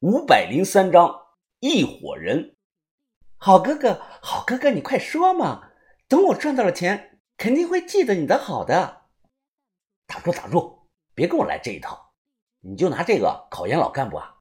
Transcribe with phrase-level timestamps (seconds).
[0.00, 1.26] 五百零三章
[1.58, 2.54] 一伙人。
[3.36, 5.72] 好哥哥，好哥哥，你快说嘛！
[6.06, 9.08] 等我赚到了钱，肯定会记得你的好的。
[10.06, 12.12] 打住打住，别跟我来这一套！
[12.60, 14.36] 你就拿这个考验老干部啊？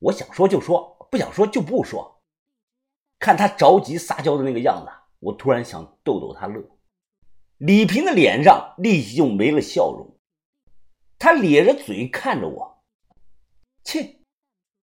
[0.00, 2.20] 我想说就说，不想说就不说。
[3.20, 4.90] 看他着急撒娇的那个样子，
[5.20, 6.60] 我突然想逗逗他乐。
[7.58, 10.18] 李平的脸上立即就没了笑容，
[11.20, 12.82] 他咧着嘴看着我，
[13.84, 14.21] 切，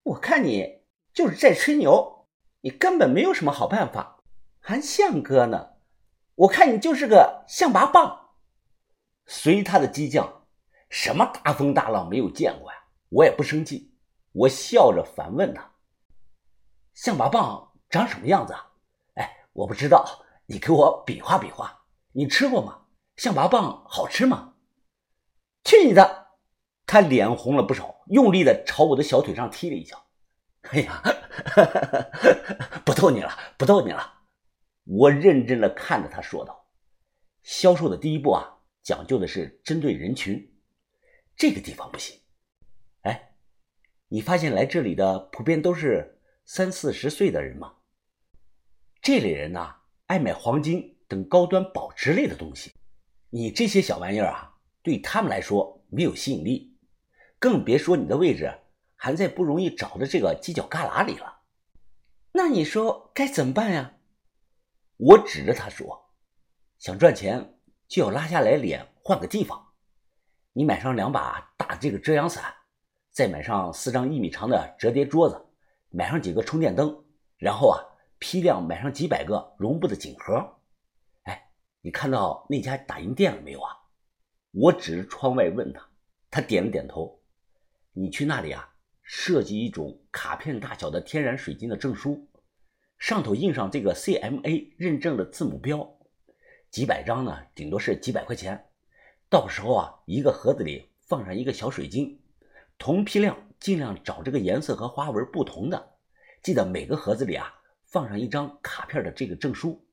[0.03, 2.27] 我看你就是在吹牛，
[2.61, 4.21] 你根本没有什么好办法，
[4.59, 5.71] 还象哥呢。
[6.35, 8.17] 我看你就是个象拔蚌。
[9.25, 10.47] 随他的激将，
[10.89, 12.77] 什么大风大浪没有见过呀？
[13.09, 13.93] 我也不生气，
[14.31, 15.71] 我笑着反问他
[16.93, 18.71] ：“象拔蚌长什么样子？”啊
[19.15, 21.85] 哎，我不知道，你给我比划比划。
[22.11, 22.85] 你吃过吗？
[23.17, 24.53] 象拔蚌好吃吗？
[25.63, 26.18] 去你的！
[26.89, 30.03] 他脸红了不少，用力的朝我的小腿上踢了一脚。
[30.73, 31.03] 哎呀，
[32.83, 34.21] 不逗你了，不逗你了。
[34.85, 36.65] 我认真的看着他说道
[37.43, 40.51] ：“销售的第一步啊。”讲究的是针对人群，
[41.35, 42.19] 这个地方不行。
[43.01, 43.35] 哎，
[44.07, 47.75] 你发现来这里的普遍都是三四十岁的人吗？
[48.99, 49.75] 这类人呢，
[50.07, 52.73] 爱买黄金等高端保值类的东西。
[53.29, 56.68] 你这些小玩意儿啊，对他们来说没有吸引力，
[57.39, 58.59] 更别说你的位置
[58.95, 61.41] 还在不容易找的这个犄角旮旯里了。
[62.33, 63.93] 那你说该怎么办呀？
[64.97, 66.11] 我指着他说
[66.77, 67.55] ：“想赚钱。”
[67.89, 69.69] 就要拉下来脸，换个地方。
[70.53, 72.53] 你买上两把大这个遮阳伞，
[73.09, 75.43] 再买上四张一米长的折叠桌子，
[75.89, 77.03] 买上几个充电灯，
[77.37, 77.81] 然后啊，
[78.19, 80.59] 批量买上几百个绒布的锦盒。
[81.23, 81.49] 哎，
[81.81, 83.75] 你看到那家打印店了没有啊？
[84.51, 85.89] 我指着窗外问他，
[86.29, 87.18] 他点了点头。
[87.93, 92.29] 你去那里啊，设计一种卡片大小的天然水晶的证书，
[92.97, 95.97] 上头印上这个 CMA 认证的字母标。
[96.69, 98.69] 几百张呢，顶多是几百块钱。
[99.29, 102.21] 到时候啊，一个盒子里放上一个小水晶，
[102.77, 105.95] 同批量尽量找这个颜色和花纹不同的。
[106.41, 107.53] 记得每个盒子里啊
[107.85, 109.87] 放上一张卡片的这个证书。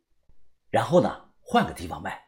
[0.71, 2.27] 然后呢，换个地方卖，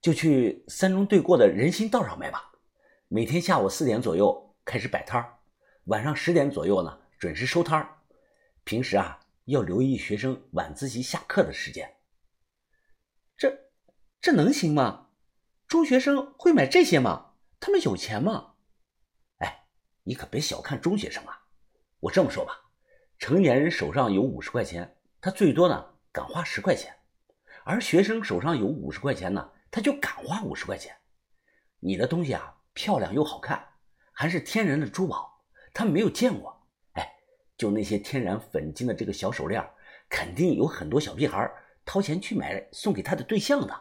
[0.00, 2.52] 就去三中对过的人行道上卖吧。
[3.08, 5.38] 每天下午四点左右开始摆摊儿，
[5.84, 7.98] 晚上十点左右呢准时收摊儿。
[8.64, 11.96] 平时啊要留意学生晚自习下课的时间。
[13.36, 13.70] 这
[14.20, 15.10] 这能行吗？
[15.68, 17.34] 中学生会买这些吗？
[17.60, 18.54] 他们有钱吗？
[19.38, 19.68] 哎，
[20.02, 21.46] 你可别小看中学生啊！
[22.00, 22.52] 我这么说吧，
[23.20, 26.92] 成年人手上有五十块钱，他最多呢敢花十块钱；
[27.64, 30.96] 而学生手上有五十块钱呢，他就敢花五十块钱。
[31.78, 33.75] 你的东西啊，漂亮又好看，
[34.18, 35.44] 还是天然的珠宝，
[35.74, 36.66] 他没有见过。
[36.92, 37.06] 哎，
[37.58, 39.62] 就那些天然粉金的这个小手链，
[40.08, 41.52] 肯定有很多小屁孩。
[41.84, 43.78] 掏钱去买送给他的对象的。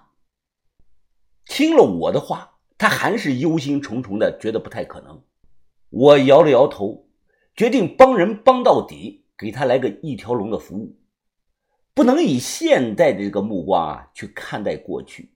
[1.46, 5.24] 听了我的话，他还是忧心忡忡的，觉得不太可能。
[5.90, 7.08] 我摇了摇头，
[7.56, 11.00] 决定帮人帮到底，给他来个一条龙的服务。
[11.94, 15.32] 不能以现代的这个目光啊去看待过去。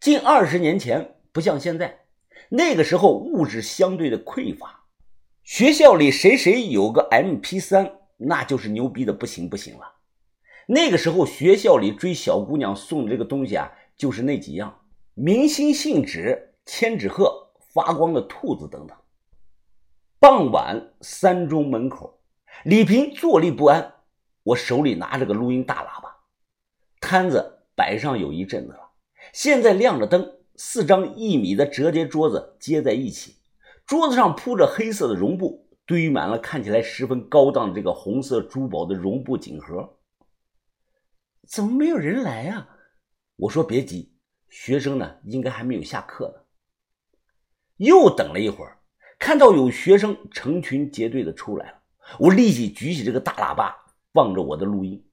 [0.00, 2.05] 近二十年前，不像现在，
[2.48, 4.84] 那个时候物质相对的匮乏，
[5.42, 9.94] 学校里谁谁有个 MP 三，那就是牛逼的不行不行了。
[10.68, 14.80] 那个时候，学校里追小姑娘送的这个东西啊，就是那几样：
[15.14, 18.96] 明星信纸、千纸鹤、发光的兔子等等。
[20.18, 22.20] 傍晚，三中门口，
[22.64, 23.94] 李平坐立不安，
[24.42, 26.16] 我手里拿着个录音大喇叭。
[27.00, 28.90] 摊子摆上有一阵子了，
[29.32, 33.36] 现在亮着灯，四张一米的折叠桌子接在一起，
[33.86, 39.98] 桌子上铺着黑色的绒布，堆满了看起来十分高档的这个红色珠宝的绒布锦盒。
[41.46, 42.68] 怎么没有人来啊？
[43.36, 44.16] 我说别急，
[44.48, 46.40] 学生呢应该还没有下课呢。
[47.76, 48.78] 又等了一会儿，
[49.18, 51.82] 看到有学生成群结队的出来了，
[52.18, 53.76] 我立即举起这个大喇叭，
[54.14, 55.06] 放着我的录音。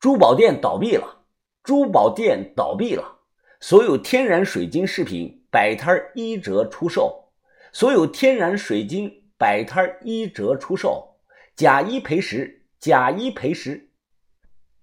[0.00, 1.26] 珠宝店倒闭了，
[1.62, 3.17] 珠宝店倒闭了，
[3.60, 7.32] 所有天然水晶饰品摆摊一折出售，
[7.72, 11.16] 所有天然水晶摆摊一折出售，
[11.56, 13.90] 假一赔十，假一赔十。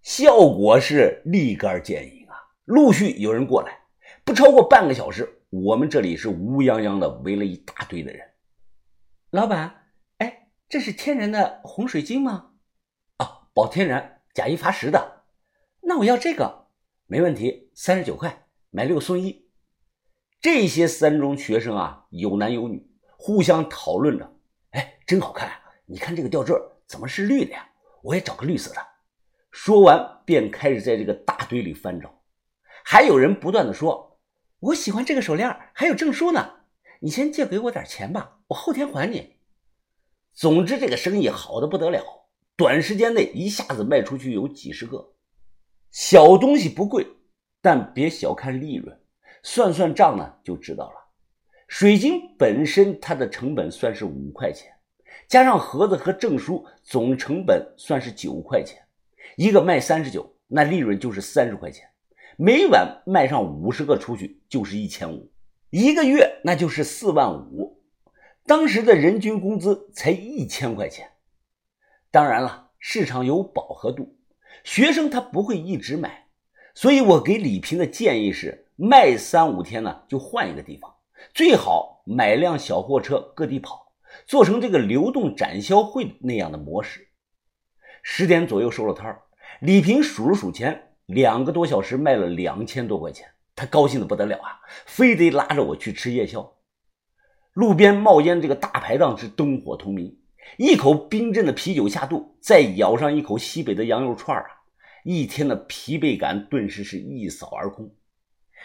[0.01, 2.36] 效果是立竿见影啊！
[2.66, 3.80] 陆续有人过来，
[4.24, 8.21] 不超过半个小时，我们这里是乌泱泱的围了一大堆的人。
[9.31, 9.88] 老板，
[10.19, 12.51] 哎，这是天然的红水晶吗？
[13.18, 15.24] 啊，保天然，假一罚十的。
[15.81, 16.68] 那我要这个，
[17.07, 18.44] 没问题，三十九块，
[18.75, 19.45] 买六送一。
[20.42, 22.86] 这些三中学生啊，有男有女，
[23.18, 24.36] 互相讨论着。
[24.72, 25.62] 哎，真好看啊！
[25.86, 26.54] 你看这个吊坠
[26.86, 27.69] 怎么是绿的呀？
[28.04, 28.86] 我也找个绿色的。
[29.50, 32.22] 说完，便开始在这个大堆里翻找。
[32.83, 34.19] 还有人不断的说
[34.60, 36.56] ：“我喜欢这个手链，还有证书呢。
[37.00, 39.38] 你先借给我点钱吧，我后天还你。”
[40.36, 42.04] 总之，这个生意好的不得了，
[42.57, 45.13] 短时间内一下子卖出去有几十个。
[45.92, 47.07] 小东西不贵，
[47.66, 48.96] 但别小看利润，
[49.42, 50.98] 算算账呢就知道了。
[51.68, 54.72] 水晶本身它的成本算是五块钱。
[55.28, 58.80] 加上盒子和证书，总成本算是九块钱，
[59.36, 61.90] 一个卖三十九，那利润就是三十块钱。
[62.38, 65.32] 每晚卖上五十个出去，就是一千五，
[65.72, 67.82] 一个月那就是四万五。
[68.46, 71.14] 当时的人均工资才一千块钱。
[72.12, 74.16] 当然了，市场有饱和度，
[74.64, 76.25] 学生他不会一直买，
[76.75, 80.94] 所以我给李平的建议是，卖三五天呢就换一个地方，
[81.33, 83.83] 最好买辆小货车各地跑。
[84.25, 87.10] 做成这个流动展销会那样的模式，
[88.01, 89.24] 十点左右收了摊儿。
[89.60, 96.54] 李平数了数钱，两个多小时卖了两千多块钱，他高兴的不得了啊，非得拉着我去吃夜宵。
[97.51, 100.18] 路边冒烟，这个大排档是灯火通明，
[100.57, 104.48] 一口冰镇的啤酒下肚，再咬上一口西北的羊肉串啊，
[105.07, 107.94] 一天的疲惫感顿时是一扫而空。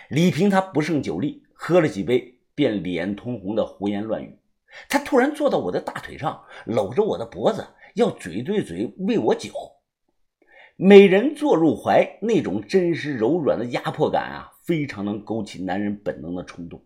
[0.09, 4.39] 李平他不胜酒力，喝了几杯便脸通红的胡言乱语。
[4.89, 9.53] 他突然坐到我的大腿上，搂着我的脖子，要嘴对嘴喂我酒。
[10.77, 16.83] 美人坐入怀，那种真实柔软的压迫感啊，非常能勾起男人本能的冲动。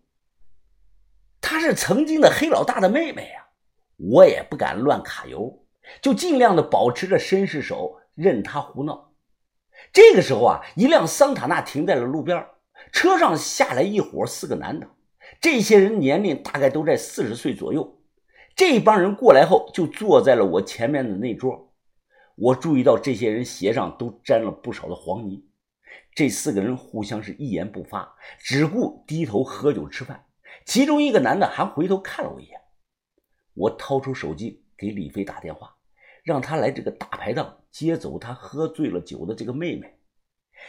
[1.39, 3.47] 她是曾经的黑老大的妹妹呀，
[3.95, 5.65] 我也不敢乱卡油，
[6.01, 9.04] 就尽量的保持着绅士手，任她胡闹。
[9.93, 12.45] 这个时候啊，一辆桑塔纳停在了路边，
[12.91, 14.87] 车上下来一伙四个男的。
[15.41, 17.99] 这些人年龄大概都在四十岁左右。
[18.55, 21.73] 这帮人过来后，就坐在了我前面的那桌。
[22.35, 25.45] 我注意到这些人鞋上都沾了不少的黄泥。
[26.13, 30.25] 这四个人互相是一言不发，只顾低头喝酒吃饭。
[30.65, 32.59] 其中一个男的还回头看了我一眼。
[33.53, 35.74] 我掏出手机给李飞打电话，
[36.25, 39.97] 让他来这个大排档接走他喝醉了酒的这个妹妹。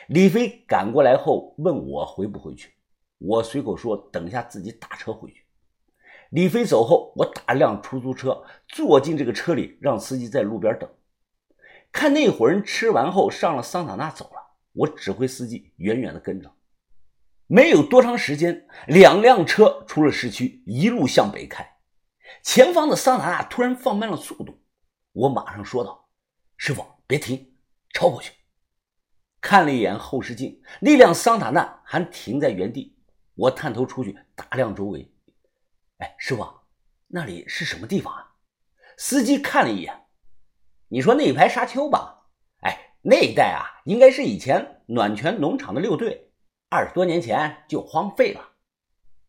[0.08, 2.74] 李飞赶过来后问我回不回去。
[3.18, 5.46] 我随口说：“等一下自己打车回去。”
[6.30, 10.90] 李飞走后，我打了辆出租车，坐进这个车里，让司机在路边等。
[11.90, 16.52] 看那伙人吃完后上了桑塔纳走了，我指挥司机远远的跟着。
[17.46, 21.66] 没有多长时间，两辆车出了市区，一路向北开。
[22.42, 24.60] 前方的桑塔纳突然放慢了速度，
[25.16, 26.10] 我马上说道
[26.58, 27.54] ：“师傅，别停，
[27.94, 28.34] 超过去。”
[29.40, 32.98] 看了一眼后视镜，那辆桑塔纳还停在原地。
[33.34, 35.10] 我探头出去打量周围，
[35.98, 36.46] 哎，师傅，
[37.06, 38.34] 那里是什么地方啊？
[38.98, 40.04] 司机看了一眼，
[40.88, 42.26] 你说那一排沙丘吧？
[42.60, 46.30] 哎，那一带啊，应该是以前暖泉农场的六队，
[46.68, 48.52] 二十多年前就荒废了。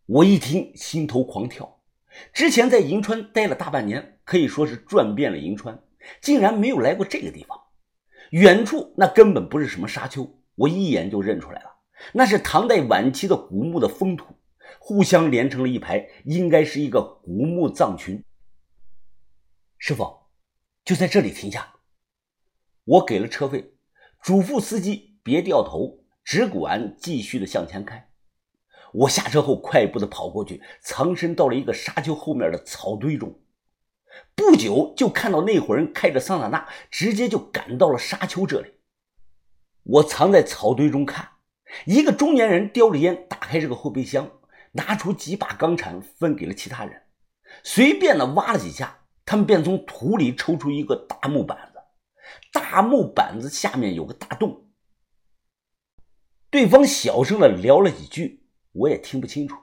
[0.05, 1.79] 我一听，心头狂跳。
[2.33, 5.81] 之前在银川待了大半年，可以说是转遍了银川，
[6.21, 7.57] 竟然没有来过这个地方。
[8.31, 11.77] 远处那根本不是什么沙丘，我一眼就认出来了。
[12.11, 14.35] 那是唐代晚期的古墓的封土，
[14.79, 18.21] 互相连成了一排，应该是一个古墓葬群。
[19.77, 20.17] 师傅，
[20.83, 21.75] 就在这里停下。
[22.83, 23.75] 我给了车费，
[24.21, 28.09] 嘱咐司机别掉头，只管继续的向前开。
[28.91, 33.39] 我下车后，快步的跑过去，藏身到了一个沙丘后面的草堆中。
[34.37, 38.75] 不久，就看到那伙人开着桑塔纳，直接就赶到了沙丘这里。
[39.81, 41.31] 我藏在草堆中看。
[41.85, 44.31] 一个中年人叼着烟，打开这个后备箱，
[44.73, 47.01] 拿出几把钢铲，分给了其他人。
[47.63, 51.79] 随便的挖了几下，他们便从土里抽出一个大木板子。
[52.53, 54.69] 大木板子下面有个大洞。
[56.51, 59.57] 对方小声的聊了几句，我也听不清楚。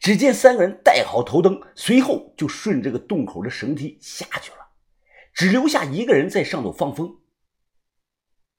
[0.00, 4.68] 只见三个人带好头灯，随后就顺这个洞口的绳梯下去了，
[5.32, 7.18] 只留下一个人在上头放风。